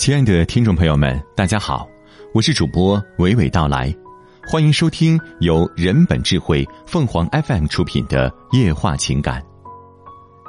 [0.00, 1.86] 亲爱的听众朋友们，大家好，
[2.32, 3.94] 我是主播娓娓道来，
[4.48, 9.42] 欢迎收听由人本智慧凤凰 FM 出品的《夜话情感》。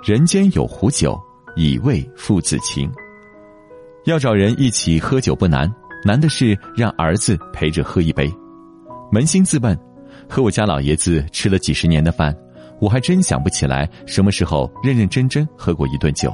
[0.10, 1.22] 人间有壶酒，
[1.58, 2.90] 以慰父子情。
[4.06, 5.70] 要找人一起喝酒不难，
[6.06, 8.34] 难的是让儿子陪着喝一杯。
[9.12, 9.78] 扪心自问，
[10.30, 12.34] 和我家老爷子吃了几十年的饭，
[12.80, 16.34] 我还真想不起来什么时候认认真真喝过一顿酒。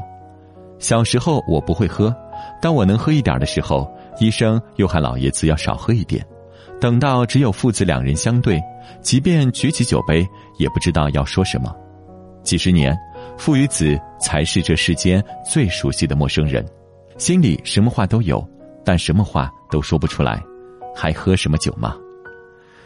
[0.77, 2.15] 小时候我不会喝。
[2.61, 3.89] 当我能喝一点的时候，
[4.20, 6.25] 医生又喊老爷子要少喝一点。
[6.80, 8.61] 等到只有父子两人相对，
[9.02, 10.27] 即便举起酒杯，
[10.59, 11.75] 也不知道要说什么。
[12.43, 12.95] 几十年，
[13.38, 16.66] 父与子才是这世间最熟悉的陌生人，
[17.17, 18.47] 心里什么话都有，
[18.85, 20.41] 但什么话都说不出来，
[20.95, 21.95] 还喝什么酒吗？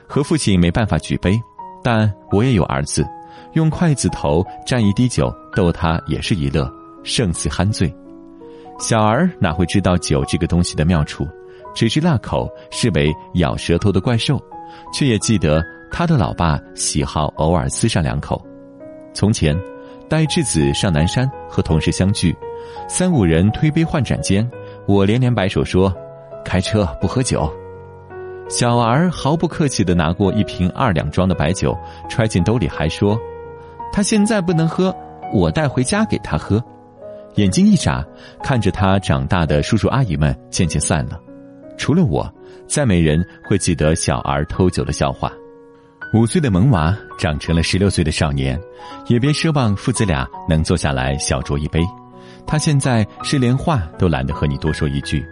[0.08, 1.40] 和父亲没办法举杯，
[1.84, 3.06] 但我也有儿子，
[3.54, 6.72] 用筷子头蘸一滴酒逗他也是一乐，
[7.04, 7.94] 胜似酣醉。
[8.80, 11.28] 小儿哪会知道酒这个东西的妙处，
[11.74, 14.42] 只知辣口，视为咬舌头的怪兽，
[14.94, 18.44] 却也记得他的老爸喜好偶尔呲上两口。
[19.14, 19.56] 从前，
[20.10, 22.36] 带稚子上南山和同事相聚，
[22.88, 24.50] 三五人推杯换盏间，
[24.88, 25.94] 我连连摆手说
[26.44, 27.52] ：“开车不喝酒。”
[28.50, 31.78] 小儿毫不客气的拿过一瓶二两装的白酒，
[32.10, 33.18] 揣进兜里，还说
[33.94, 34.94] ：“他现在不能喝，
[35.32, 36.62] 我带回家给他喝。”
[37.36, 38.06] 眼睛一眨，
[38.44, 41.20] 看着他长大的叔叔阿姨们渐渐散了，
[41.78, 42.30] 除了我，
[42.68, 45.32] 再没人会记得小儿偷酒的笑话。
[46.14, 48.60] 五岁的萌娃长成了十六岁的少年，
[49.08, 51.82] 也别奢望父子俩能坐下来小酌一杯。
[52.46, 55.26] 他现在是连话都懒得和你多说一句，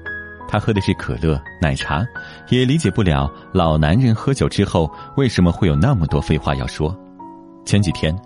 [0.48, 2.06] 他喝的是可乐、奶茶，
[2.48, 6.98] 也理解不了老男人喝酒之后为什么会有那么多废话要说。
[7.66, 8.18] 前几天，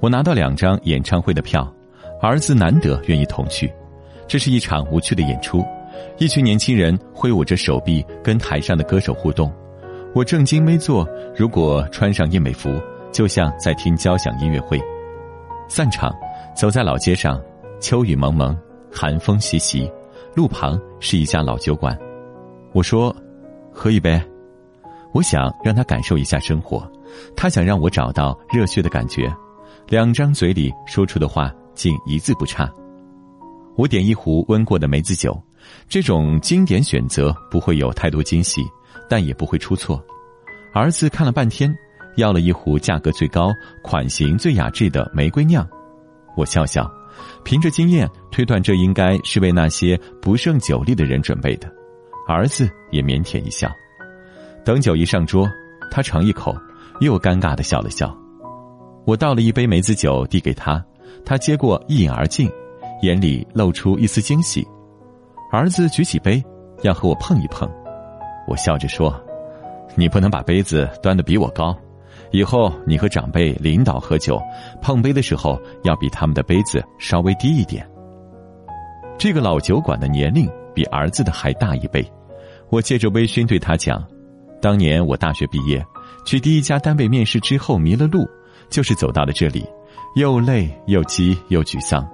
[0.00, 1.70] 我拿到两张演唱会的票。
[2.20, 3.72] 儿子难得愿意同去，
[4.26, 5.64] 这是一场无趣的演出，
[6.18, 9.52] 一群年轻人挥舞着手臂跟台上的歌手互动。
[10.14, 12.70] 我正襟危坐，如果穿上燕尾服，
[13.12, 14.80] 就像在听交响音乐会。
[15.68, 16.12] 散场，
[16.56, 17.40] 走在老街上，
[17.78, 18.56] 秋雨蒙蒙，
[18.90, 19.88] 寒风习习，
[20.34, 21.96] 路旁是一家老酒馆。
[22.72, 23.14] 我说
[23.72, 24.20] ：“喝一杯。”
[25.14, 26.90] 我想让他感受一下生活，
[27.36, 29.32] 他想让我找到热血的感觉，
[29.86, 31.52] 两张嘴里说出的话。
[31.78, 32.68] 竟一字不差。
[33.76, 35.40] 我点一壶温过的梅子酒，
[35.88, 38.62] 这种经典选择不会有太多惊喜，
[39.08, 40.04] 但也不会出错。
[40.74, 41.72] 儿子看了半天，
[42.16, 43.52] 要了一壶价格最高、
[43.84, 45.64] 款型最雅致的玫瑰酿。
[46.36, 46.90] 我笑笑，
[47.44, 51.72] 凭着经验推断，这应该是为那些不胜酒力的人准备的。
[52.26, 53.70] 儿子也腼腆一笑。
[54.64, 55.48] 等酒一上桌，
[55.90, 56.52] 他尝一口，
[57.00, 58.12] 又尴尬的笑了笑。
[59.06, 60.84] 我倒了一杯梅子酒递给他。
[61.24, 62.50] 他接过一饮而尽，
[63.02, 64.66] 眼里露出一丝惊喜。
[65.52, 66.42] 儿子举起杯，
[66.82, 67.68] 要和我碰一碰。
[68.46, 69.14] 我笑着说
[69.96, 71.76] ：“你不能把杯子端得比我高，
[72.30, 74.40] 以后你和长辈、领导喝酒，
[74.82, 77.88] 碰杯的时候要比他们的杯子稍微低一点。”
[79.18, 82.06] 这个老酒馆的年龄比儿子的还大一倍。
[82.70, 84.06] 我借着微醺对他讲
[84.60, 85.82] ：“当年我大学毕业，
[86.26, 88.28] 去第一家单位面试之后迷了路，
[88.68, 89.66] 就是走到了这里。”
[90.14, 92.06] 又累又急又沮丧，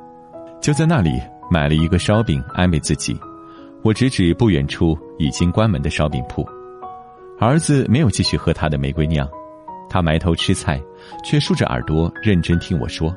[0.60, 3.18] 就在那里买了一个烧饼安慰自己。
[3.82, 6.46] 我指指不远处已经关门的烧饼铺，
[7.38, 9.28] 儿子没有继续喝他的玫瑰酿，
[9.90, 10.80] 他埋头吃菜，
[11.22, 13.14] 却竖着耳朵认真听我说。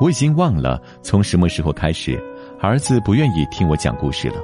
[0.00, 2.18] 我已经忘了从什么时候开始，
[2.60, 4.36] 儿子不愿意听我讲故事了，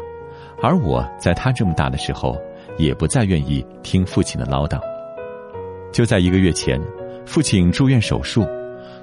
[0.63, 2.39] 而我在他这么大的时候，
[2.77, 4.79] 也不再愿意听父亲的唠叨。
[5.91, 6.81] 就在一个月前，
[7.27, 8.47] 父亲住院手术。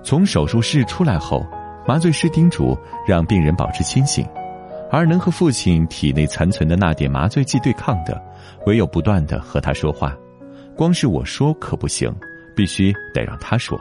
[0.07, 1.45] 从手术室出来后，
[1.85, 4.25] 麻醉师叮嘱让病人保持清醒，
[4.89, 8.17] 而能和父亲体内残存的那点麻醉剂对抗的，
[8.65, 10.15] 唯有不断的和他说话。
[10.77, 12.09] 光是我说可不行，
[12.55, 13.77] 必须得让他说。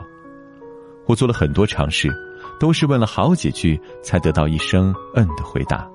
[1.05, 2.13] 我做了很多尝试，
[2.59, 5.89] 都是问了好几句才得到一声“嗯”的回答。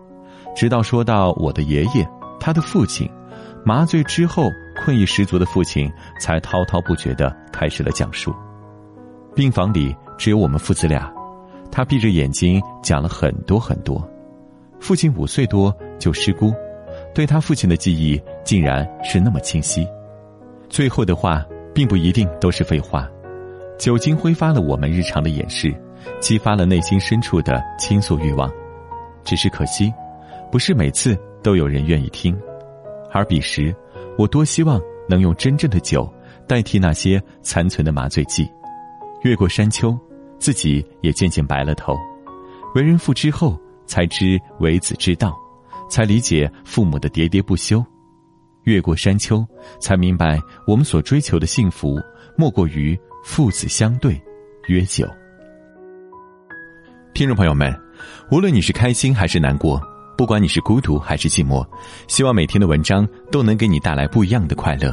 [0.57, 2.09] 直到说到我的爷爷，
[2.41, 3.07] 他的父亲，
[3.67, 4.49] 麻醉之后
[4.83, 8.35] 困意十足的父亲，才滔滔不绝的开始了讲述。
[9.35, 9.95] 病房里。
[10.19, 11.13] 只有我们父子俩，
[11.71, 14.07] 他闭着眼睛讲了很多很多。
[14.81, 16.53] 父亲五岁多就失孤，
[17.15, 19.87] 对他父亲的记忆竟然是那么清晰。
[20.69, 21.45] 最后的话
[21.75, 23.09] 并不一定都是废话，
[23.79, 25.75] 酒精挥发了我们日常的掩饰，
[26.21, 28.51] 激发了内心深处的倾诉欲望。
[29.25, 29.93] 只是可惜，
[30.51, 32.37] 不是每次都有人愿意听。
[33.13, 33.75] 而彼时，
[34.19, 36.13] 我多希望能用真正的酒
[36.47, 38.51] 代替那些残存的麻醉剂，
[39.23, 39.99] 越过山丘。
[40.39, 41.97] 自己也渐渐白了头，
[42.75, 45.39] 为人父之后才知为子之道，
[45.89, 47.79] 才理解父母的喋喋不休；
[48.65, 49.47] 越过山丘，
[49.81, 51.97] 才明白我们所追求的幸福，
[52.37, 54.21] 莫过于父子相对，
[54.67, 55.09] 约久。
[57.15, 57.73] 听众朋友们，
[58.33, 59.81] 无论你是开心还是难过，
[60.19, 61.65] 不管你是孤独还是寂寞，
[62.09, 64.93] 希望每天的文章都能给你带来不一样的快乐。